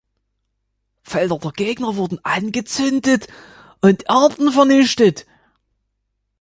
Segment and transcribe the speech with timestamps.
[1.03, 3.27] Felder der Gegner wurden angezündet
[3.81, 5.27] und Ernten vernichtet.